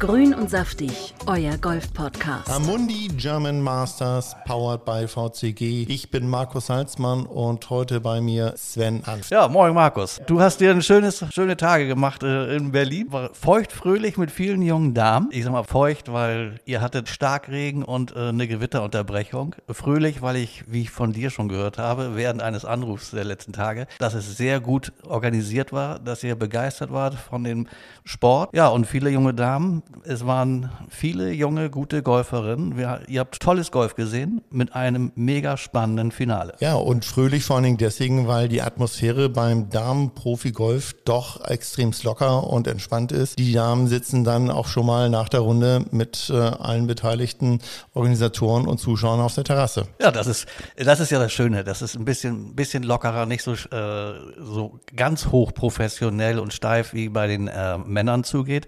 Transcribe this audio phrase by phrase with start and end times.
[0.00, 2.50] Grün und saftig, euer Golf-Podcast.
[2.50, 5.86] Amundi German Masters, powered by VCG.
[5.88, 9.30] Ich bin Markus Salzmann und heute bei mir Sven Hanf.
[9.30, 10.20] Ja, moin Markus.
[10.26, 13.12] Du hast dir ein schönes, schöne Tage gemacht äh, in Berlin.
[13.12, 15.28] War feucht, fröhlich mit vielen jungen Damen.
[15.30, 19.54] Ich sag mal feucht, weil ihr hattet Starkregen und äh, eine Gewitterunterbrechung.
[19.70, 23.52] Fröhlich, weil ich, wie ich von dir schon gehört habe, während eines Anrufs der letzten
[23.52, 27.68] Tage, dass es sehr gut organisiert war, dass ihr begeistert wart von dem
[28.04, 28.50] Sport.
[28.54, 32.76] Ja, und viele junge Damen es waren viele junge, gute Golferinnen.
[32.76, 36.54] Wir, ihr habt tolles Golf gesehen mit einem mega spannenden Finale.
[36.60, 42.46] Ja, und fröhlich vor allen Dingen deswegen, weil die Atmosphäre beim Damen-Profi-Golf doch extrem locker
[42.48, 43.38] und entspannt ist.
[43.38, 47.60] Die Damen sitzen dann auch schon mal nach der Runde mit äh, allen beteiligten
[47.94, 49.86] Organisatoren und Zuschauern auf der Terrasse.
[50.00, 51.64] Ja, das ist, das ist ja das Schöne.
[51.64, 56.92] Das ist ein bisschen, bisschen lockerer, nicht so, äh, so ganz hoch professionell und steif
[56.92, 58.66] wie bei den äh, Männern zugeht.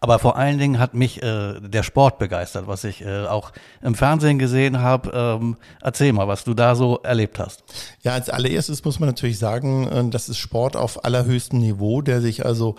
[0.00, 3.52] Aber vor allen Dingen hat mich äh, der Sport begeistert, was ich äh, auch
[3.82, 5.10] im Fernsehen gesehen habe.
[5.14, 7.64] Ähm, erzähl mal, was du da so erlebt hast.
[8.02, 12.20] Ja, als allererstes muss man natürlich sagen, äh, das ist Sport auf allerhöchstem Niveau, der
[12.20, 12.76] sich also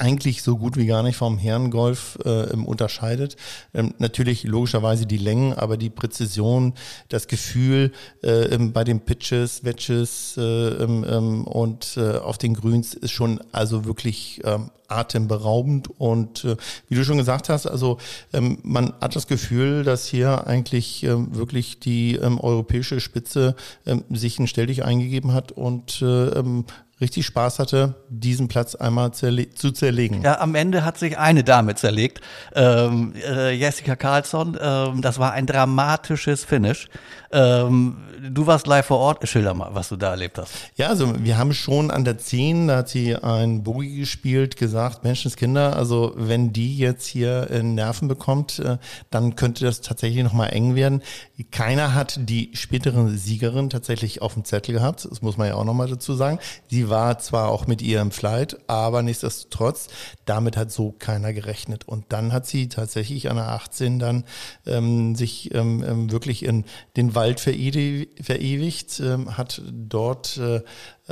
[0.00, 3.36] eigentlich so gut wie gar nicht vom Herrengolf äh, unterscheidet.
[3.74, 6.74] Ähm, natürlich logischerweise die Längen, aber die Präzision,
[7.08, 13.12] das Gefühl äh, bei den Pitches, Wedges äh, ähm, und äh, auf den Grüns ist
[13.12, 16.56] schon also wirklich ähm, atemberaubend und äh,
[16.88, 17.98] wie du schon gesagt hast, also
[18.32, 23.54] ähm, man hat das Gefühl, dass hier eigentlich ähm, wirklich die ähm, europäische Spitze
[23.86, 26.64] ähm, sich ein Stelldich eingegeben hat und äh, ähm,
[27.00, 30.22] richtig Spaß hatte, diesen Platz einmal zerle zu zerlegen.
[30.22, 32.20] Ja, am Ende hat sich eine Dame zerlegt,
[32.54, 34.58] ähm, äh, Jessica Karlsson.
[34.60, 36.88] Ähm, das war ein dramatisches Finish.
[37.32, 39.28] Ähm, du warst live vor Ort.
[39.28, 40.52] Schilder mal, was du da erlebt hast.
[40.76, 45.04] Ja, also wir haben schon an der 10, da hat sie ein Boogie gespielt, gesagt,
[45.04, 48.78] Menschenskinder, also wenn die jetzt hier äh, Nerven bekommt, äh,
[49.10, 51.02] dann könnte das tatsächlich nochmal eng werden.
[51.44, 55.64] Keiner hat die spätere Siegerin tatsächlich auf dem Zettel gehabt, das muss man ja auch
[55.64, 56.38] nochmal dazu sagen.
[56.68, 59.88] Sie war zwar auch mit ihr im Flight, aber nichtsdestotrotz,
[60.24, 61.86] damit hat so keiner gerechnet.
[61.86, 64.24] Und dann hat sie tatsächlich an der 18 dann
[64.66, 66.64] ähm, sich ähm, ähm, wirklich in
[66.96, 70.62] den Wald verewigt, ähm, hat dort äh,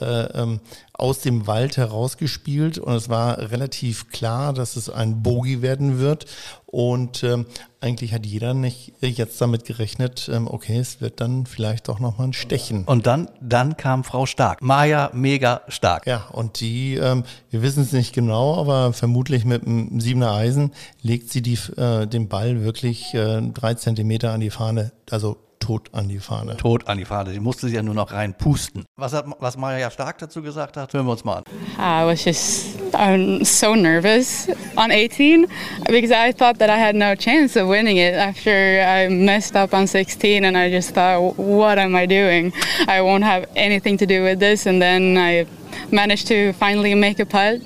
[0.01, 0.61] äh, ähm,
[0.93, 6.27] aus dem Wald herausgespielt und es war relativ klar, dass es ein Bogie werden wird.
[6.71, 7.47] Und ähm,
[7.81, 12.29] eigentlich hat jeder nicht jetzt damit gerechnet, ähm, okay, es wird dann vielleicht doch nochmal
[12.29, 12.85] ein Stechen.
[12.85, 14.61] Und dann, dann kam Frau Stark.
[14.61, 16.07] Maja mega stark.
[16.07, 20.73] Ja, und die, ähm, wir wissen es nicht genau, aber vermutlich mit einem siebener Eisen
[21.01, 25.89] legt sie die, äh, den Ball wirklich äh, drei Zentimeter an die Fahne, also tot
[25.93, 26.57] an die Fahne.
[26.57, 27.33] Tot an die Fahne.
[27.33, 28.85] Sie musste sie ja nur noch reinpusten.
[28.97, 31.45] Was hat was Maja Stark dazu gesagt hat, hören wir uns mal an.
[31.79, 35.47] I was just I'm so nervous on 18
[35.87, 39.75] because I thought that I had no chance of winning it after I messed up
[39.75, 42.53] on 16 and I just thought what am I doing?
[42.87, 45.47] I won't have anything to do with this and then I
[45.91, 47.61] managed to finally make a putt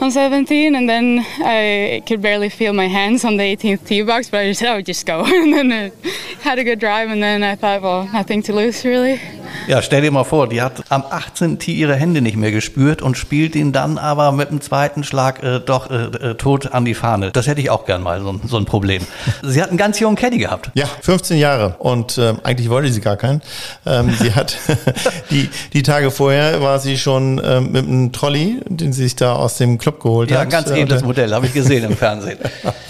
[0.00, 4.30] on 17 and then I could barely feel my hands on the 18th tee box
[4.30, 5.24] but I just said I would just go.
[5.44, 6.08] And then I
[6.42, 9.20] had a good drive and then I thought well nothing to lose really
[9.66, 11.58] Ja, stell dir mal vor, die hat am 18.
[11.58, 15.42] Tee ihre Hände nicht mehr gespürt und spielt ihn dann aber mit dem zweiten Schlag
[15.42, 17.30] äh, doch äh, äh tot an die Fahne.
[17.30, 19.02] Das hätte ich auch gern mal, so, so ein Problem.
[19.42, 20.70] Sie hat einen ganz jungen Caddy gehabt.
[20.74, 23.40] Ja, 15 Jahre und äh, eigentlich wollte sie gar keinen.
[23.86, 24.56] Ähm, sie hat
[25.30, 29.34] die, die Tage vorher war sie schon ähm, mit einem Trolley, den sie sich da
[29.34, 30.52] aus dem Club geholt ja, hat.
[30.52, 32.38] Ja, ganz edles Modell, habe ich gesehen im Fernsehen.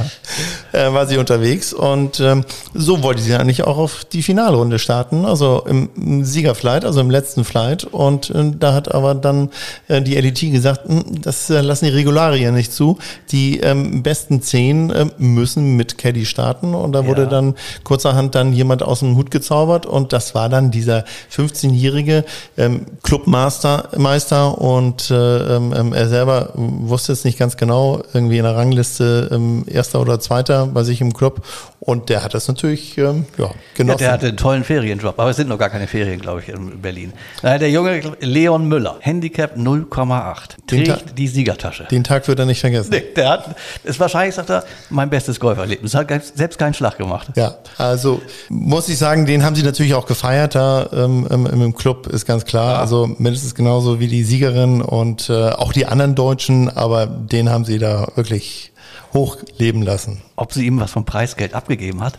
[0.72, 5.24] äh, war sie unterwegs und ähm, so wollte sie eigentlich auch auf die Finalrunde starten,
[5.24, 7.84] also im, im Siegerflight, also im letzten Flight.
[7.84, 9.50] Und äh, da hat aber dann
[9.88, 12.98] äh, die LET gesagt, hm, das äh, lassen die Regularien nicht zu,
[13.30, 16.74] die ähm, besten zehn äh, müssen mit Caddy starten.
[16.74, 17.28] Und da wurde ja.
[17.28, 19.86] dann kurzerhand dann jemand aus dem Hut gezaubert.
[19.86, 21.04] Und das war dann dieser
[21.34, 22.24] 15-jährige
[22.58, 24.58] ähm, Clubmaster Meister.
[24.58, 29.30] Und äh, ähm, ähm, er selber wusste es nicht ganz genau, irgendwie in der Rangliste
[29.32, 31.42] ähm, erster oder zweiter bei sich im Club.
[31.80, 34.00] Und der hat das natürlich ähm, ja, genossen.
[34.00, 36.33] Ja, der hatte einen tollen Ferienjob, aber es sind noch gar keine Ferien, glaube ich,
[36.38, 37.12] in Berlin.
[37.42, 41.84] Äh, der junge Leon Müller, Handicap 0,8, Den trägt Ta- die Siegertasche.
[41.90, 42.90] Den Tag wird er nicht vergessen.
[42.90, 45.94] Nee, der hat, ist wahrscheinlich, sagt er, mein bestes Golferlebnis.
[45.94, 47.28] Hat selbst keinen Schlag gemacht.
[47.36, 51.74] Ja, also muss ich sagen, den haben sie natürlich auch gefeiert da ähm, im, im
[51.74, 52.78] Club, ist ganz klar.
[52.78, 57.64] Also mindestens genauso wie die Siegerin und äh, auch die anderen Deutschen, aber den haben
[57.64, 58.72] sie da wirklich
[59.12, 60.22] hochleben lassen.
[60.36, 62.18] Ob sie ihm was vom Preisgeld abgegeben hat?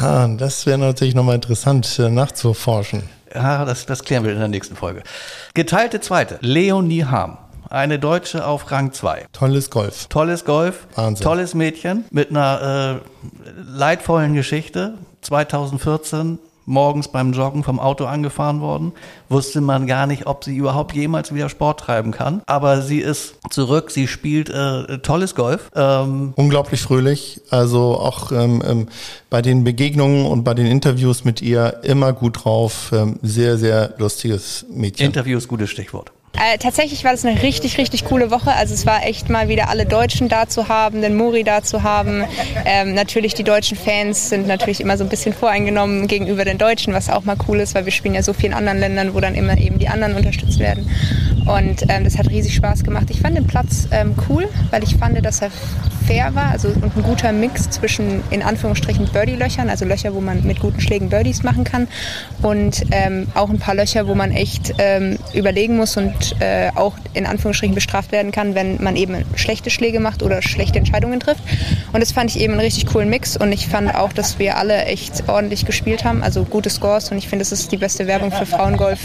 [0.00, 3.02] Ah, das wäre natürlich nochmal interessant äh, nachzuforschen.
[3.34, 5.02] Ja, das, das klären wir in der nächsten Folge.
[5.54, 7.38] Geteilte Zweite, Leonie Harm.
[7.68, 9.26] Eine Deutsche auf Rang 2.
[9.32, 10.06] Tolles Golf.
[10.06, 11.22] Tolles Golf, Wahnsinn.
[11.24, 14.94] tolles Mädchen mit einer äh, leidvollen Geschichte.
[15.20, 18.92] 2014 morgens beim Joggen vom Auto angefahren worden.
[19.28, 22.42] Wusste man gar nicht, ob sie überhaupt jemals wieder Sport treiben kann.
[22.46, 25.70] Aber sie ist zurück, sie spielt äh, tolles Golf.
[25.74, 28.88] Ähm, Unglaublich fröhlich, also auch ähm, ähm,
[29.30, 32.90] bei den Begegnungen und bei den Interviews mit ihr immer gut drauf.
[32.92, 35.06] Ähm, sehr, sehr lustiges Mädchen.
[35.06, 36.12] Interview ist gutes Stichwort.
[36.34, 38.52] Äh, tatsächlich war das eine richtig, richtig coole Woche.
[38.52, 41.82] Also es war echt mal wieder alle Deutschen da zu haben, den Muri da zu
[41.82, 42.24] haben.
[42.64, 46.94] Ähm, natürlich die deutschen Fans sind natürlich immer so ein bisschen voreingenommen gegenüber den Deutschen,
[46.94, 49.20] was auch mal cool ist, weil wir spielen ja so viel in anderen Ländern, wo
[49.20, 50.88] dann immer eben die anderen unterstützt werden.
[51.46, 53.06] Und ähm, das hat riesig Spaß gemacht.
[53.10, 55.50] Ich fand den Platz ähm, cool, weil ich fand, dass er
[56.08, 60.42] fair war also, und ein guter Mix zwischen in Anführungsstrichen Birdie-Löchern, also Löcher, wo man
[60.44, 61.86] mit guten Schlägen Birdies machen kann
[62.42, 66.96] und ähm, auch ein paar Löcher, wo man echt ähm, überlegen muss und äh, auch
[67.14, 71.42] in Anführungsstrichen bestraft werden kann, wenn man eben schlechte Schläge macht oder schlechte Entscheidungen trifft.
[71.92, 74.56] Und das fand ich eben einen richtig coolen Mix und ich fand auch, dass wir
[74.56, 78.06] alle echt ordentlich gespielt haben, also gute Scores und ich finde, das ist die beste
[78.06, 79.00] Werbung für Frauengolf,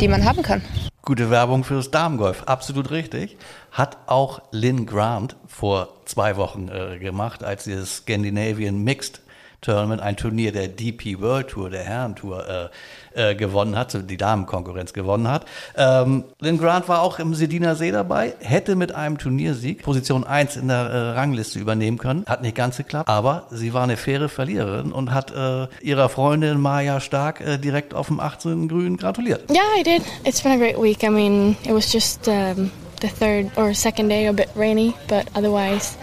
[0.00, 0.62] die man haben kann.
[1.02, 3.36] Gute Werbung fürs Damengolf, absolut richtig.
[3.70, 9.20] Hat auch Lynn Grant vor zwei Wochen äh, gemacht, als sie das Scandinavian Mixed
[9.60, 12.68] Tournament, ein Turnier der DP World Tour, der Herrentour, äh,
[13.16, 15.46] äh, gewonnen hat, die Damenkonkurrenz gewonnen hat.
[15.76, 20.56] Ähm, Lynn Grant war auch im Sediner See dabei, hätte mit einem Turniersieg Position 1
[20.56, 22.24] in der äh, Rangliste übernehmen können.
[22.26, 26.60] Hat nicht ganz geklappt, aber sie war eine faire Verliererin und hat äh, ihrer Freundin
[26.60, 28.68] Maja Stark äh, direkt auf dem 18.
[28.68, 29.50] Grün gratuliert.
[29.50, 30.02] Yeah, I did.
[30.24, 31.02] It's been a great week.
[31.02, 32.70] I mean, it was just um,
[33.00, 35.96] the third or second day a bit rainy, but otherwise,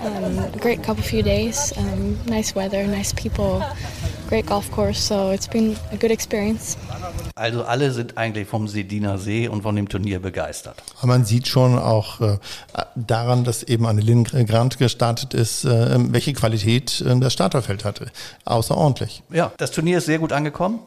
[0.00, 1.72] um, a great couple few days.
[1.76, 3.62] Um, nice weather, nice people,
[4.28, 5.00] great golf course.
[5.00, 6.76] So it's been a good experience.
[7.34, 10.82] Also alle sind eigentlich vom Sediner See und von dem Turnier begeistert.
[10.98, 12.38] Aber man sieht schon auch äh,
[12.94, 18.10] daran, dass eben eine Lynn Grant gestartet ist, äh, welche Qualität äh, das Starterfeld hatte.
[18.44, 19.22] Außerordentlich.
[19.30, 20.80] Ja, das Turnier ist sehr gut angekommen.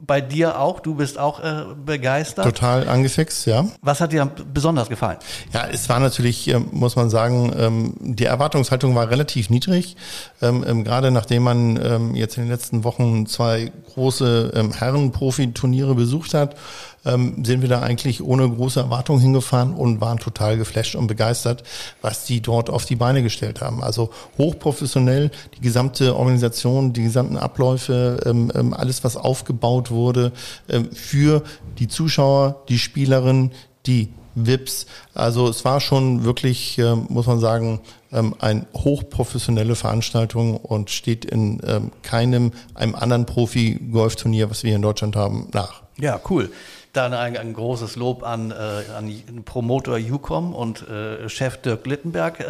[0.00, 2.46] Bei dir auch, du bist auch äh, begeistert.
[2.46, 3.66] Total angefixt, ja.
[3.82, 5.18] Was hat dir besonders gefallen?
[5.52, 9.96] Ja, es war natürlich, ähm, muss man sagen, ähm, die Erwartungshaltung war relativ niedrig.
[10.40, 16.56] Ähm, ähm, Gerade nachdem man jetzt in den letzten Wochen zwei große Herren-Profi-Turniere besucht hat,
[17.04, 21.62] ähm, sind wir da eigentlich ohne große Erwartung hingefahren und waren total geflasht und begeistert,
[22.02, 23.82] was die dort auf die Beine gestellt haben.
[23.82, 30.32] Also hochprofessionell, die gesamte Organisation, die gesamten Abläufe, ähm, ähm, alles, was aufgebaut wurde
[30.68, 31.42] ähm, für
[31.78, 33.52] die Zuschauer, die Spielerinnen,
[33.86, 34.86] die VIPs.
[35.14, 37.80] Also es war schon wirklich, ähm, muss man sagen,
[38.12, 44.76] ähm, eine hochprofessionelle Veranstaltung und steht in ähm, keinem einem anderen Profi-Golfturnier, was wir hier
[44.76, 45.82] in Deutschland haben, nach.
[45.98, 46.50] Ja, cool.
[46.94, 48.54] Dann ein, ein großes Lob an, äh,
[48.96, 49.12] an
[49.44, 52.44] Promotor Ucom und äh, Chef Dirk Littenberg, äh,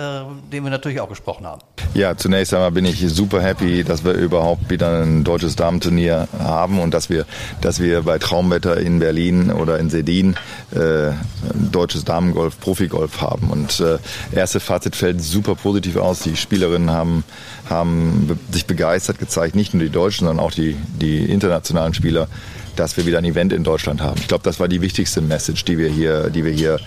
[0.53, 1.63] den wir natürlich auch gesprochen haben.
[1.95, 6.79] Ja, zunächst einmal bin ich super happy, dass wir überhaupt wieder ein deutsches Damenturnier haben
[6.79, 7.25] und dass wir,
[7.63, 10.37] dass wir bei Traumwetter in Berlin oder in Sedin
[10.73, 11.13] äh,
[11.55, 13.49] deutsches Damengolf, Profigolf haben.
[13.49, 13.97] Und äh,
[14.37, 16.21] erste Fazit fällt super positiv aus.
[16.21, 17.25] Die Spielerinnen haben,
[17.71, 22.29] haben be- sich begeistert gezeigt, nicht nur die Deutschen, sondern auch die, die internationalen Spieler
[22.77, 24.21] dass wir wieder ein Event in Deutschland haben.
[24.21, 26.79] Ich glaube, das war die wichtigste Message, die wir hier, die wir hier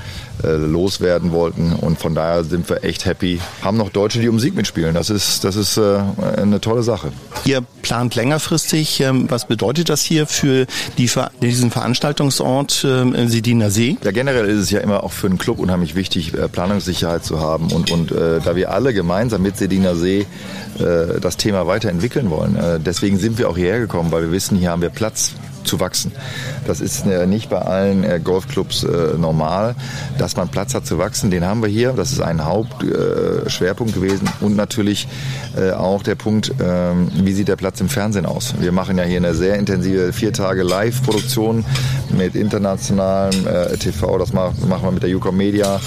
[0.43, 1.73] äh, loswerden wollten.
[1.73, 3.39] Und von daher sind wir echt happy.
[3.61, 4.93] Haben noch Deutsche, die um Sieg mitspielen.
[4.93, 5.99] Das ist, das ist äh,
[6.37, 7.11] eine tolle Sache.
[7.45, 8.99] Ihr plant längerfristig.
[9.01, 10.67] Ähm, was bedeutet das hier für
[10.97, 11.09] die,
[11.41, 13.97] diesen Veranstaltungsort ähm, Sediner See?
[14.03, 17.39] Ja, generell ist es ja immer auch für einen Club unheimlich wichtig, äh, Planungssicherheit zu
[17.39, 17.71] haben.
[17.71, 20.27] Und, und äh, da wir alle gemeinsam mit Sediner See
[20.79, 24.57] äh, das Thema weiterentwickeln wollen, äh, deswegen sind wir auch hierher gekommen, weil wir wissen,
[24.57, 25.33] hier haben wir Platz
[25.67, 26.11] zu wachsen.
[26.65, 29.75] Das ist äh, nicht bei allen äh, Golfclubs äh, normal,
[30.17, 31.29] dass man Platz hat zu wachsen.
[31.31, 31.93] Den haben wir hier.
[31.93, 34.29] Das ist ein Hauptschwerpunkt Schwerpunkt gewesen.
[34.41, 35.07] Und natürlich
[35.77, 38.53] auch der Punkt, ähm, wie sieht der Platz im Fernsehen aus?
[38.59, 41.65] Wir machen ja hier eine sehr intensive vier Tage Live-Produktion
[42.15, 43.45] mit internationalem
[43.79, 44.17] TV.
[44.17, 45.79] Das ma- machen wir mit der Ucom Media.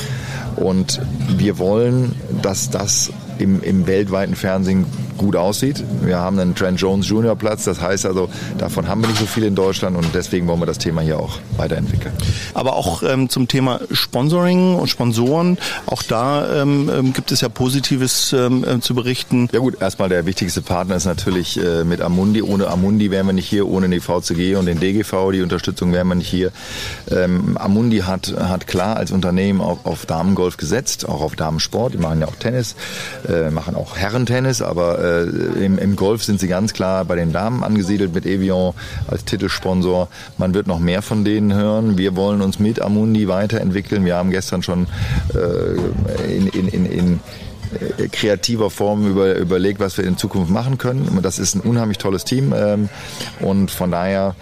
[0.57, 1.01] Und
[1.37, 4.85] wir wollen, dass das im, im weltweiten Fernsehen
[5.21, 5.85] gut aussieht.
[6.01, 9.27] Wir haben einen Trent Jones Junior Platz, das heißt also, davon haben wir nicht so
[9.27, 12.15] viel in Deutschland und deswegen wollen wir das Thema hier auch weiterentwickeln.
[12.55, 17.51] Aber auch ähm, zum Thema Sponsoring und Sponsoren, auch da ähm, ähm gibt es ja
[17.51, 19.51] Positives ähm, äh, zu berichten.
[19.53, 22.41] Ja gut, erstmal der wichtigste Partner ist natürlich äh, mit Amundi.
[22.41, 26.09] Ohne Amundi wären wir nicht hier, ohne die VCG und den DGV, die Unterstützung wären
[26.09, 26.51] wir nicht hier.
[27.11, 31.93] Ähm, Amundi hat, hat klar als Unternehmen auf, auf Damengolf gesetzt, auch auf Damensport.
[31.93, 32.75] Die machen ja auch Tennis,
[33.29, 35.10] äh, machen auch Herrentennis, aber äh,
[35.61, 38.73] im, im Golf sind sie ganz klar bei den Damen angesiedelt mit Evian
[39.07, 40.09] als Titelsponsor.
[40.39, 41.99] Man wird noch mehr von denen hören.
[41.99, 44.05] Wir wollen uns mit Amundi weiterentwickeln.
[44.05, 44.87] Wir haben gestern schon
[45.35, 47.19] äh, in, in, in, in äh,
[48.13, 51.21] kreativer Form über, überlegt, was wir in Zukunft machen können.
[51.23, 52.89] Das ist ein unheimlich tolles Team ähm,
[53.41, 54.35] und von daher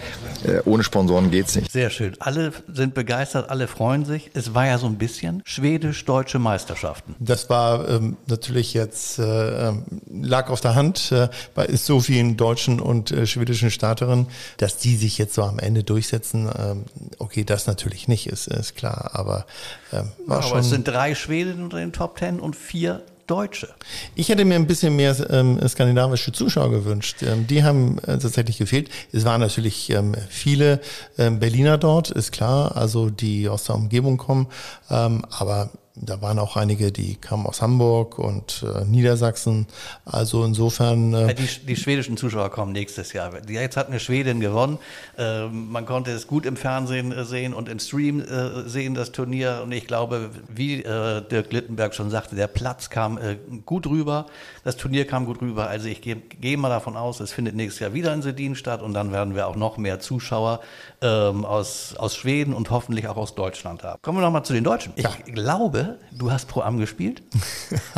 [0.43, 1.71] äh, ohne Sponsoren geht's nicht.
[1.71, 2.15] Sehr schön.
[2.19, 4.31] Alle sind begeistert, alle freuen sich.
[4.33, 7.15] Es war ja so ein bisschen schwedisch-deutsche Meisterschaften.
[7.19, 12.37] Das war ähm, natürlich jetzt, äh, ähm, lag auf der Hand äh, bei so vielen
[12.37, 16.49] deutschen und äh, schwedischen Starterinnen, dass die sich jetzt so am Ende durchsetzen.
[16.57, 16.85] Ähm,
[17.17, 19.45] okay, das natürlich nicht, ist, ist klar, aber
[19.91, 20.59] ähm, war ja, aber schon.
[20.59, 23.69] es sind drei Schweden unter den Top Ten und vier Deutsche.
[24.15, 27.21] Ich hätte mir ein bisschen mehr ähm, skandinavische Zuschauer gewünscht.
[27.21, 28.89] Ähm, die haben äh, tatsächlich gefehlt.
[29.11, 30.79] Es waren natürlich ähm, viele
[31.17, 34.47] ähm, Berliner dort, ist klar, also die aus der Umgebung kommen.
[34.89, 35.69] Ähm, aber
[36.01, 39.67] da waren auch einige, die kamen aus Hamburg und äh, Niedersachsen.
[40.05, 41.13] Also insofern.
[41.13, 43.31] Äh die, die, schwedischen Zuschauer kommen nächstes Jahr.
[43.47, 44.79] Jetzt hat eine Schwedin gewonnen.
[45.17, 49.11] Äh, man konnte es gut im Fernsehen äh, sehen und im Stream äh, sehen, das
[49.11, 49.61] Turnier.
[49.63, 53.19] Und ich glaube, wie äh, Dirk Littenberg schon sagte, der Platz kam
[53.65, 54.25] gut rüber.
[54.63, 55.67] Das Turnier kam gut rüber.
[55.67, 58.81] Also ich gehe geh mal davon aus, es findet nächstes Jahr wieder in Sedin statt
[58.81, 60.61] und dann werden wir auch noch mehr Zuschauer
[61.01, 64.01] ähm, aus, aus Schweden und hoffentlich auch aus Deutschland haben.
[64.01, 64.93] Kommen wir nochmal zu den Deutschen.
[64.95, 65.11] Ich ja.
[65.25, 67.23] glaube, du hast Pro Am gespielt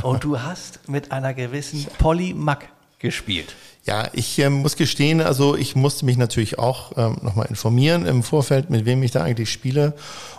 [0.04, 2.70] und du hast mit einer gewissen Polly Mack
[3.02, 3.56] gespielt.
[3.84, 8.22] Ja, ich äh, muss gestehen, also ich musste mich natürlich auch ähm, nochmal informieren im
[8.22, 9.94] Vorfeld, mit wem ich da eigentlich spiele.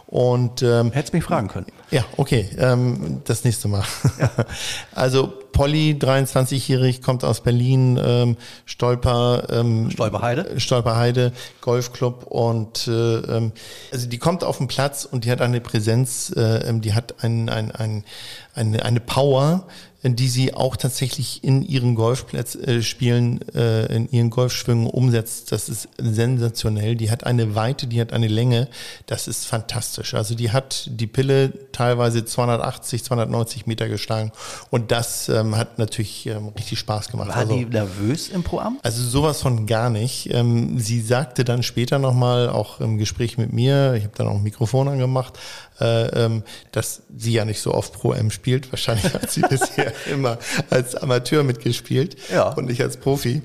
[0.06, 1.66] Und ähm, hättest mich fragen können.
[1.90, 3.82] Ja, okay, ähm, das nächste Mal.
[4.20, 4.30] Ja.
[4.94, 13.52] also Polly, 23-jährig, kommt aus Berlin, ähm, Stolper, ähm, Stolperheide, Stolperheide, Golfclub und äh, ähm,
[13.90, 17.24] also die kommt auf den Platz und die hat eine Präsenz, äh, ähm, die hat
[17.24, 18.04] ein, ein, ein,
[18.54, 19.66] eine, eine Power,
[20.04, 25.52] die sie auch tatsächlich in ihren Golfspielen, äh, äh, in ihren Golfschwüngen umsetzt.
[25.52, 26.96] Das ist sensationell.
[26.96, 28.68] Die hat eine Weite, die hat eine Länge.
[29.06, 30.14] Das ist fantastisch.
[30.14, 34.32] Also die hat die Pille teilweise 280, 290 Meter geschlagen
[34.70, 37.28] und das ähm, hat natürlich ähm, richtig Spaß gemacht.
[37.28, 38.78] War also, die nervös im Programm?
[38.82, 40.32] Also sowas von gar nicht.
[40.34, 44.34] Ähm, sie sagte dann später nochmal, auch im Gespräch mit mir, ich habe dann auch
[44.34, 45.38] ein Mikrofon angemacht,
[45.80, 46.42] äh, ähm,
[46.72, 48.70] dass sie ja nicht so oft Pro M spielt.
[48.72, 50.38] Wahrscheinlich hat sie bisher immer
[50.70, 52.50] als Amateur mitgespielt ja.
[52.54, 53.42] und nicht als Profi.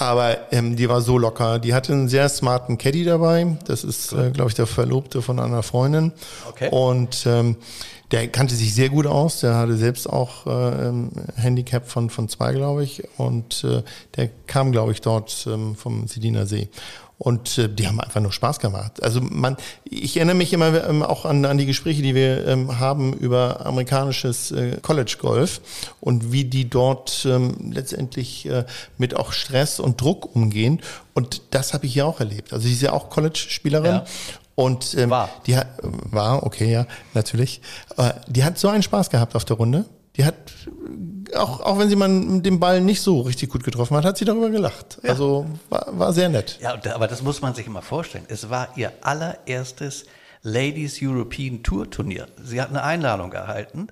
[0.00, 1.58] Aber ähm, die war so locker.
[1.58, 3.58] Die hatte einen sehr smarten Caddy dabei.
[3.66, 4.28] Das ist, cool.
[4.28, 6.12] äh, glaube ich, der Verlobte von einer Freundin.
[6.48, 6.70] Okay.
[6.70, 7.56] Und ähm,
[8.10, 9.40] der kannte sich sehr gut aus.
[9.40, 13.02] Der hatte selbst auch äh, ähm, Handicap von, von zwei, glaube ich.
[13.18, 13.82] Und äh,
[14.16, 16.70] der kam, glaube ich, dort ähm, vom Sediner See.
[17.22, 19.02] Und äh, die haben einfach nur Spaß gemacht.
[19.02, 22.80] Also man, ich erinnere mich immer ähm, auch an, an die Gespräche, die wir ähm,
[22.80, 25.60] haben über amerikanisches äh, College Golf
[26.00, 28.64] und wie die dort ähm, letztendlich äh,
[28.96, 30.80] mit auch Stress und Druck umgehen.
[31.12, 32.54] Und das habe ich hier auch erlebt.
[32.54, 33.96] Also sie ist ja auch College-Spielerin.
[33.96, 34.04] Ja.
[34.54, 35.28] Und ähm, war.
[35.46, 37.60] die hat war okay ja natürlich.
[37.98, 39.84] Äh, die hat so einen Spaß gehabt auf der Runde.
[40.20, 40.34] Die hat
[41.34, 44.26] auch, auch wenn sie man den Ball nicht so richtig gut getroffen hat, hat sie
[44.26, 44.98] darüber gelacht.
[45.02, 45.08] Ja.
[45.08, 46.58] Also war, war sehr nett.
[46.60, 48.26] Ja, aber das muss man sich immer vorstellen.
[48.28, 50.04] Es war ihr allererstes
[50.42, 52.26] Ladies European Tour Turnier.
[52.44, 53.86] Sie hat eine Einladung erhalten.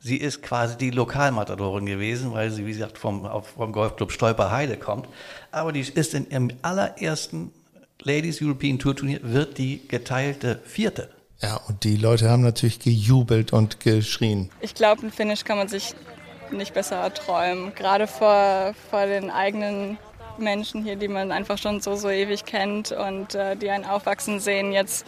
[0.00, 5.06] Sie ist quasi die Lokalmatadorin gewesen, weil sie, wie gesagt, vom, vom Golfclub Stolperheide kommt.
[5.50, 7.52] Aber die ist in ihrem allerersten
[8.00, 11.10] Ladies European Tour Turnier, wird die geteilte Vierte.
[11.44, 14.50] Ja, und die Leute haben natürlich gejubelt und geschrien.
[14.60, 15.94] Ich glaube, ein Finish kann man sich
[16.50, 17.74] nicht besser erträumen.
[17.74, 19.98] Gerade vor, vor den eigenen
[20.38, 24.40] Menschen hier, die man einfach schon so, so ewig kennt und äh, die einen aufwachsen
[24.40, 25.06] sehen, jetzt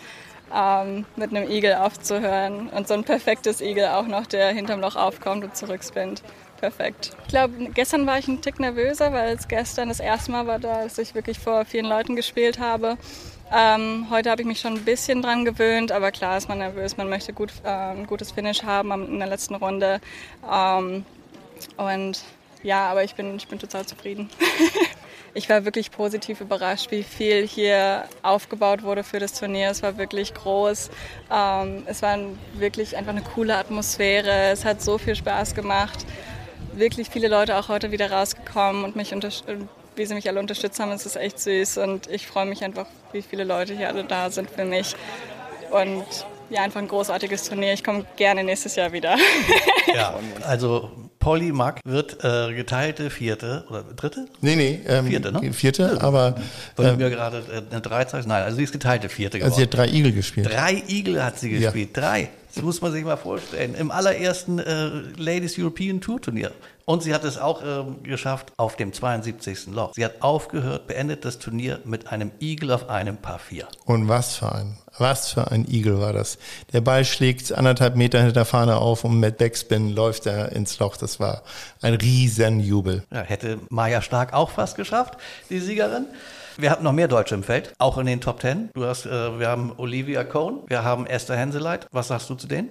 [0.55, 2.69] ähm, mit einem Igel aufzuhören.
[2.69, 6.23] Und so ein perfektes Igel auch noch, der hinterm Loch aufkommt und zurückspinnt.
[6.59, 7.13] Perfekt.
[7.25, 10.59] Ich glaube, gestern war ich ein Tick nervöser, weil es gestern das erste Mal war,
[10.59, 12.97] dass ich wirklich vor vielen Leuten gespielt habe.
[13.53, 16.97] Ähm, heute habe ich mich schon ein bisschen dran gewöhnt, aber klar ist man nervös.
[16.97, 20.01] Man möchte gut, äh, ein gutes Finish haben in der letzten Runde.
[20.51, 21.05] Ähm,
[21.77, 22.23] und
[22.63, 24.29] ja, aber ich bin, ich bin total zufrieden.
[25.35, 29.71] ich war wirklich positiv überrascht, wie viel hier aufgebaut wurde für das Turnier.
[29.71, 30.91] Es war wirklich groß.
[31.33, 32.19] Ähm, es war
[32.55, 34.51] wirklich einfach eine coole Atmosphäre.
[34.51, 36.05] Es hat so viel Spaß gemacht.
[36.73, 39.13] wirklich viele Leute auch heute wieder rausgekommen und mich
[39.97, 40.93] wie sie mich alle unterstützt haben.
[40.93, 44.31] Es ist echt süß und ich freue mich einfach, wie viele Leute hier alle da
[44.31, 44.95] sind für mich.
[45.71, 46.05] Und
[46.51, 47.73] ja, einfach ein großartiges Turnier.
[47.73, 49.17] Ich komme gerne nächstes Jahr wieder.
[49.95, 54.27] ja, also Polly Mack wird äh, geteilte Vierte oder Dritte?
[54.41, 54.81] Nee, nee.
[54.87, 55.53] Ähm, vierte, ne?
[55.53, 56.37] Vierte, aber.
[56.77, 58.27] Wollen ähm, wir gerade äh, eine Dreizeit?
[58.27, 59.53] Nein, also sie ist geteilte Vierte geworden.
[59.53, 60.49] Also sie hat drei Igel gespielt.
[60.49, 61.97] Drei Igel hat sie gespielt.
[61.97, 62.03] Ja.
[62.03, 62.29] Drei.
[62.57, 63.75] Das muss man sich mal vorstellen.
[63.75, 64.87] Im allerersten äh,
[65.19, 66.53] Ladies European Tour Turnier.
[66.87, 69.67] Und sie hat es auch äh, geschafft auf dem 72.
[69.67, 69.93] Loch.
[69.95, 73.69] Sie hat aufgehört, beendet das Turnier mit einem Igel auf einem Paar 4.
[73.85, 76.39] Und was für ein, was für ein Igel war das.
[76.73, 80.79] Der Ball schlägt anderthalb Meter hinter der Fahne auf und mit Backspin läuft er ins
[80.79, 80.97] Loch.
[80.97, 81.43] Das war
[81.83, 83.05] ein Riesenjubel.
[83.13, 85.19] Ja, hätte Maja Stark auch fast geschafft,
[85.51, 86.07] die Siegerin.
[86.59, 88.71] Wir hatten noch mehr Deutsche im Feld, auch in den Top Ten.
[88.75, 91.87] Du hast, äh, wir haben Olivia Cohn, wir haben Esther Henseleit.
[91.93, 92.71] Was sagst du zu denen?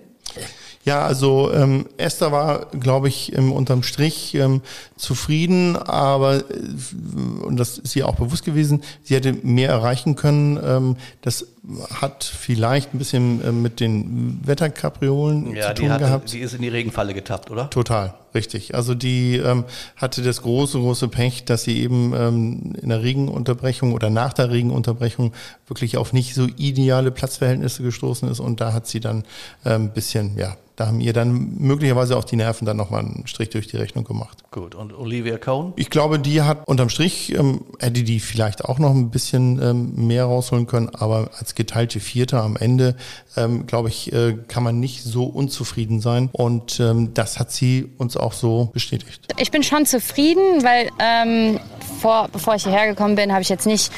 [0.83, 4.61] Ja, also ähm, Esther war, glaube ich, ähm, unterm Strich ähm,
[4.97, 10.59] zufrieden, aber, äh, und das ist ihr auch bewusst gewesen, sie hätte mehr erreichen können.
[10.63, 11.47] Ähm, das
[12.01, 16.33] hat vielleicht ein bisschen äh, mit den Wetterkapriolen ja, zu tun hatte, gehabt.
[16.33, 17.69] Die ist in die Regenfalle getappt, oder?
[17.71, 18.75] Total, richtig.
[18.75, 19.65] Also die ähm,
[19.95, 24.51] hatte das große, große Pech, dass sie eben ähm, in der Regenunterbrechung oder nach der
[24.51, 25.33] Regenunterbrechung
[25.67, 29.23] wirklich auf nicht so ideale Platzverhältnisse gestoßen ist und da hat sie dann
[29.63, 33.27] ein ähm, bisschen, ja, da haben ihr dann möglicherweise auch die Nerven dann nochmal einen
[33.27, 34.43] Strich durch die Rechnung gemacht.
[34.51, 35.73] Gut, und Olivia Cohn?
[35.77, 40.07] Ich glaube, die hat unterm Strich, ähm, hätte die vielleicht auch noch ein bisschen ähm,
[40.07, 42.95] mehr rausholen können, aber als geteilte Vierte am Ende,
[43.37, 47.89] ähm, glaube ich, äh, kann man nicht so unzufrieden sein und ähm, das hat sie
[47.97, 49.21] uns auch so bestätigt.
[49.37, 51.59] Ich bin schon zufrieden, weil ähm,
[52.01, 53.91] vor, bevor ich hierher gekommen bin, habe ich jetzt nicht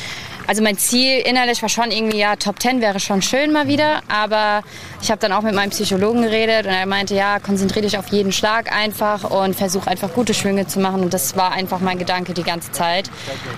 [0.48, 4.02] also mein Ziel innerlich war schon irgendwie, ja, Top 10 wäre schon schön mal wieder.
[4.08, 4.64] Aber
[5.02, 8.08] ich habe dann auch mit meinem Psychologen geredet und er meinte, ja, konzentriere dich auf
[8.08, 11.02] jeden Schlag einfach und versuche einfach gute Schwünge zu machen.
[11.02, 13.12] Und das war einfach mein Gedanke die ganze Zeit.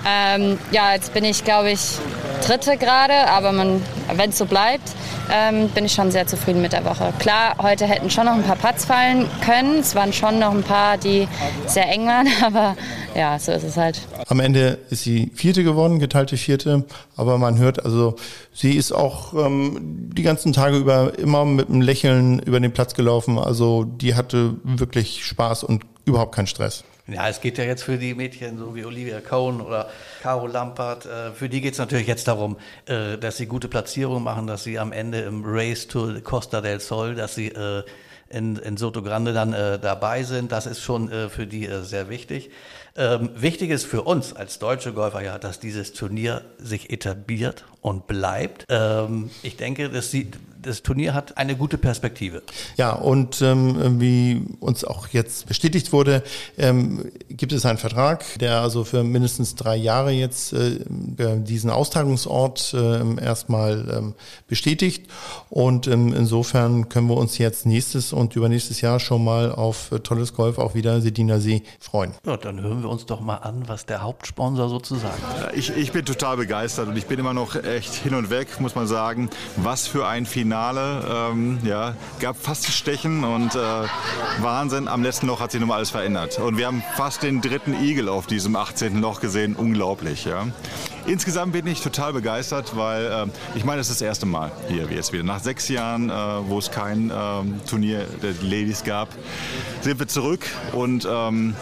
[0.05, 1.99] Ähm, ja, jetzt bin ich, glaube ich,
[2.45, 4.89] Dritte gerade, aber wenn es so bleibt,
[5.31, 7.13] ähm, bin ich schon sehr zufrieden mit der Woche.
[7.19, 9.79] Klar, heute hätten schon noch ein paar Putts fallen können.
[9.79, 11.27] Es waren schon noch ein paar, die
[11.67, 12.75] sehr eng waren, aber
[13.15, 14.01] ja, so ist es halt.
[14.27, 18.15] Am Ende ist sie Vierte geworden, geteilte Vierte, aber man hört also,
[18.53, 22.93] sie ist auch ähm, die ganzen Tage über immer mit einem Lächeln über den Platz
[22.93, 23.37] gelaufen.
[23.37, 26.83] Also die hatte wirklich Spaß und überhaupt keinen Stress.
[27.11, 29.89] Ja, es geht ja jetzt für die Mädchen, so wie Olivia Cohn oder
[30.21, 34.23] Caro Lampert, äh, für die geht es natürlich jetzt darum, äh, dass sie gute Platzierungen
[34.23, 37.83] machen, dass sie am Ende im Race to Costa del Sol, dass sie äh,
[38.29, 40.51] in, in Soto Grande dann dabei sind.
[40.51, 42.51] Das ist schon für die sehr wichtig.
[42.95, 48.07] Ähm, wichtig ist für uns als deutsche Golfer ja, dass dieses Turnier sich etabliert und
[48.07, 48.65] bleibt.
[48.69, 50.29] Ähm, ich denke, dass sie,
[50.61, 52.41] das Turnier hat eine gute Perspektive.
[52.77, 56.23] Ja, und ähm, wie uns auch jetzt bestätigt wurde,
[56.57, 60.79] ähm, gibt es einen Vertrag, der also für mindestens drei Jahre jetzt äh,
[61.39, 64.15] diesen Austragungsort äh, erstmal ähm,
[64.47, 65.09] bestätigt.
[65.49, 69.99] Und ähm, insofern können wir uns jetzt nächstes und übernächstes Jahr schon mal auf äh,
[69.99, 72.13] tolles Golf auch wieder Sediner See freuen.
[72.25, 75.57] Ja, dann hören wir uns doch mal an, was der Hauptsponsor sozusagen sagt.
[75.57, 78.75] Ich, ich bin total begeistert und ich bin immer noch echt hin und weg, muss
[78.75, 79.29] man sagen.
[79.55, 80.48] Was für ein Finale.
[80.53, 83.59] Ähm, ja, gab fast die Stechen und äh,
[84.41, 84.87] Wahnsinn.
[84.87, 86.39] Am letzten Loch hat sich nochmal alles verändert.
[86.39, 89.01] Und wir haben fast den dritten Igel auf diesem 18.
[89.01, 89.55] Loch gesehen.
[89.55, 90.25] Unglaublich.
[90.25, 90.47] Ja.
[91.05, 94.87] Insgesamt bin ich total begeistert, weil äh, ich meine, es ist das erste Mal hier
[94.91, 95.23] jetzt wieder.
[95.23, 99.09] Nach sechs Jahren, äh, wo es kein ähm, Turnier der Ladies gab,
[99.81, 101.55] sind wir zurück und ähm,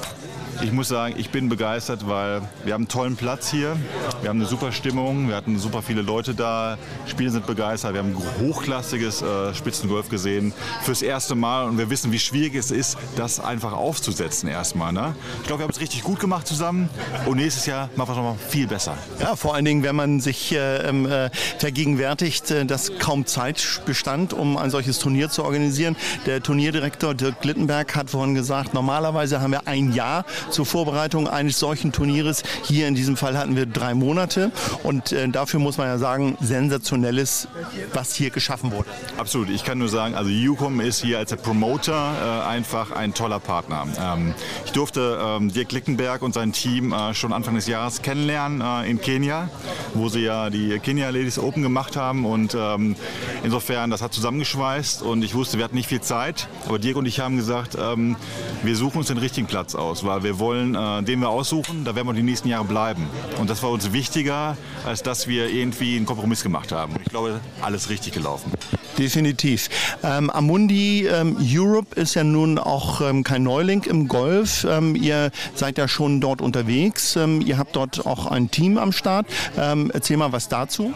[0.62, 3.76] ich muss sagen, ich bin begeistert, weil wir haben einen tollen Platz hier.
[4.22, 5.28] Wir haben eine super Stimmung.
[5.28, 6.78] Wir hatten super viele Leute da.
[7.06, 7.94] Spieler sind begeistert.
[7.94, 11.66] Wir haben hochklassiges äh, Spitzengolf gesehen fürs erste Mal.
[11.66, 14.94] Und wir wissen, wie schwierig es ist, das einfach aufzusetzen erstmal.
[14.94, 15.16] Ne?
[15.42, 16.90] Ich glaube, wir haben es richtig gut gemacht zusammen.
[17.26, 18.98] Und nächstes Jahr machen wir es nochmal viel besser.
[19.20, 23.82] Ja, vor allen Dingen, wenn man sich äh, ähm, äh, vergegenwärtigt, äh, dass kaum Zeit
[23.86, 25.96] bestand, um ein solches Turnier zu organisieren.
[26.26, 31.60] Der Turnierdirektor Dirk Glittenberg hat vorhin gesagt, normalerweise haben wir ein Jahr zur Vorbereitung eines
[31.60, 32.44] solchen Turnieres.
[32.64, 34.52] Hier in diesem Fall hatten wir drei Monate
[34.84, 37.48] und äh, dafür muss man ja sagen, sensationelles,
[37.94, 38.90] was hier geschaffen wurde.
[39.18, 39.50] Absolut.
[39.50, 43.40] Ich kann nur sagen, also UCOM ist hier als der Promoter äh, einfach ein toller
[43.40, 43.86] Partner.
[44.00, 44.34] Ähm,
[44.66, 48.90] ich durfte ähm, Dirk Lickenberg und sein Team äh, schon Anfang des Jahres kennenlernen äh,
[48.90, 49.50] in Kenia,
[49.94, 52.96] wo sie ja die Kenia Ladies Open gemacht haben und ähm,
[53.44, 57.06] insofern, das hat zusammengeschweißt und ich wusste, wir hatten nicht viel Zeit, aber Dirk und
[57.06, 58.16] ich haben gesagt, ähm,
[58.64, 61.96] wir suchen uns den richtigen Platz aus, weil wir wollen, äh, den wir aussuchen, da
[61.96, 63.08] werden wir die nächsten Jahre bleiben.
[63.40, 66.96] Und das war uns wichtiger, als dass wir irgendwie einen Kompromiss gemacht haben.
[67.04, 68.52] Ich glaube, alles richtig gelaufen.
[68.98, 69.70] Definitiv.
[70.04, 74.66] Ähm, Amundi ähm, Europe ist ja nun auch ähm, kein Neuling im Golf.
[74.68, 77.16] Ähm, ihr seid ja schon dort unterwegs.
[77.16, 79.28] Ähm, ihr habt dort auch ein Team am Start.
[79.56, 80.94] Ähm, erzähl mal was dazu.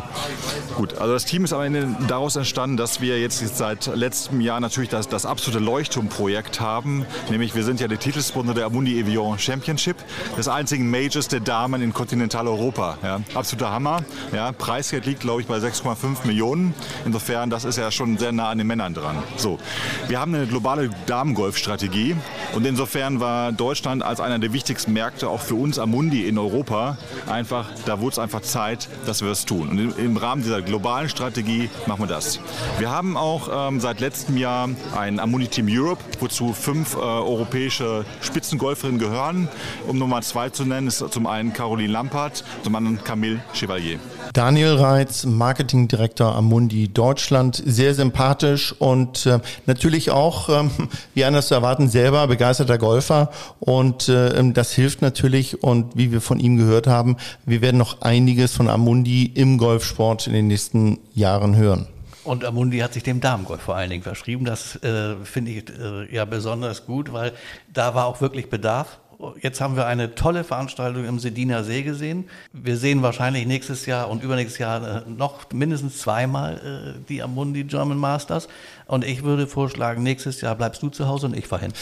[0.75, 4.59] Gut, also das Team ist am Ende daraus entstanden, dass wir jetzt seit letztem Jahr
[4.59, 7.05] natürlich das, das absolute Leuchtturmprojekt haben.
[7.29, 9.97] Nämlich wir sind ja der Titelsponsor der Amundi Evian Championship,
[10.37, 12.97] des einzigen Majors der Damen in Kontinentaleuropa.
[13.03, 14.03] Ja, absoluter Hammer.
[14.33, 16.73] Ja, Preisgeld liegt, glaube ich, bei 6,5 Millionen.
[17.05, 19.17] Insofern, das ist ja schon sehr nah an den Männern dran.
[19.37, 19.59] So,
[20.07, 22.15] wir haben eine globale Damengolfstrategie
[22.53, 26.97] und insofern war Deutschland als einer der wichtigsten Märkte auch für uns Amundi in Europa
[27.27, 29.69] einfach, da wurde es einfach Zeit, dass wir es tun.
[29.69, 32.39] Und im, Rahmen dieser globalen Strategie machen wir das.
[32.77, 38.05] Wir haben auch ähm, seit letztem Jahr ein Amundi Team Europe, wozu fünf äh, europäische
[38.21, 39.47] Spitzengolferinnen gehören.
[39.87, 43.99] Um Nummer zwei zu nennen, ist zum einen Caroline Lampert, zum anderen Camille Chevalier.
[44.33, 50.69] Daniel Reitz, Marketingdirektor Amundi Deutschland, sehr sympathisch und äh, natürlich auch, ähm,
[51.15, 56.21] wie anders zu erwarten, selber begeisterter Golfer und äh, das hilft natürlich und wie wir
[56.21, 60.99] von ihm gehört haben, wir werden noch einiges von Amundi im Golfsport in den nächsten
[61.15, 61.87] Jahren hören.
[62.23, 64.45] Und Amundi hat sich dem Damengolf vor allen Dingen verschrieben.
[64.45, 67.31] Das äh, finde ich äh, ja besonders gut, weil
[67.73, 68.99] da war auch wirklich Bedarf.
[69.41, 72.29] Jetzt haben wir eine tolle Veranstaltung im Sediner See gesehen.
[72.53, 77.63] Wir sehen wahrscheinlich nächstes Jahr und übernächstes Jahr äh, noch mindestens zweimal äh, die Amundi
[77.63, 78.47] German Masters.
[78.87, 81.73] Und ich würde vorschlagen, nächstes Jahr bleibst du zu Hause und ich fahre hin.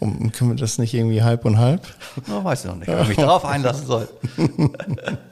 [0.32, 1.86] können wir das nicht irgendwie halb und halb?
[2.26, 4.08] No, weiß ich noch nicht, ob ich mich darauf einlassen soll.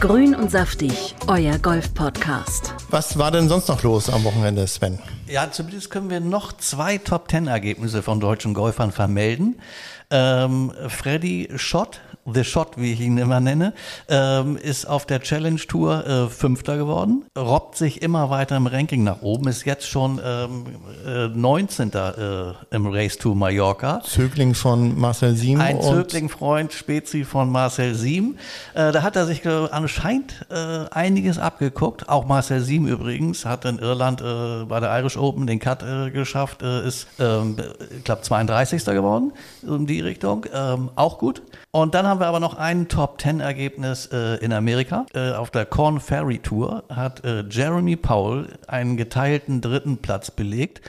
[0.00, 2.72] Grün und saftig, euer Golf-Podcast.
[2.88, 5.00] Was war denn sonst noch los am Wochenende, Sven?
[5.26, 9.60] Ja, zumindest können wir noch zwei Top-Ten-Ergebnisse von deutschen Golfern vermelden.
[10.10, 12.00] Ähm, Freddy Schott
[12.32, 13.72] The Shot, wie ich ihn immer nenne,
[14.08, 19.04] ähm, ist auf der Challenge Tour äh, Fünfter geworden, robbt sich immer weiter im Ranking
[19.04, 20.66] nach oben, ist jetzt schon ähm,
[21.06, 21.92] äh, 19.
[21.92, 24.00] Äh, im Race to Mallorca.
[24.04, 25.60] Zögling von Marcel Siem.
[25.60, 28.36] Ein Zögling-Freund, Spezi von Marcel Siem.
[28.74, 32.08] Äh, da hat er sich anscheinend äh, einiges abgeguckt.
[32.08, 36.62] Auch Marcel Siem übrigens hat in Irland äh, bei der Irish Open den Cut geschafft,
[36.62, 37.56] ist, ähm,
[37.96, 38.84] ich glaube, 32.
[38.84, 40.46] geworden in die Richtung.
[40.52, 41.42] Ähm, auch gut.
[41.70, 45.06] Und dann haben wir aber noch ein Top-10-Ergebnis äh, in Amerika.
[45.14, 50.82] Äh, auf der Corn Ferry Tour hat äh, Jeremy Powell einen geteilten dritten Platz belegt.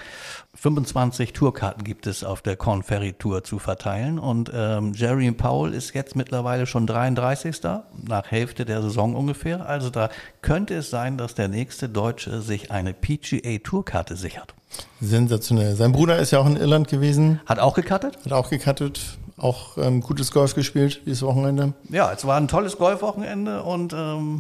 [0.56, 5.74] 25 Tourkarten gibt es auf der Corn Ferry Tour zu verteilen und ähm, Jeremy Powell
[5.74, 7.62] ist jetzt mittlerweile schon 33.
[8.06, 9.68] nach Hälfte der Saison ungefähr.
[9.70, 10.10] Also da
[10.42, 14.54] könnte es sein, dass der nächste Deutsche sich eine PGA Tourkarte sichert.
[15.00, 15.76] Sensationell.
[15.76, 17.39] Sein Bruder ist ja auch in Irland gewesen.
[17.46, 18.18] Hat auch gecuttet?
[18.26, 21.73] Hat auch gecuttet auch ähm, gutes Golf gespielt dieses Wochenende.
[21.89, 24.39] Ja, es war ein tolles Golfwochenende und ähm,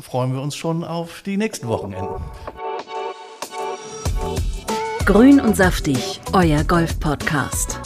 [0.00, 2.14] freuen wir uns schon auf die nächsten Wochenenden.
[5.04, 7.85] Grün und saftig, euer Golf-Podcast.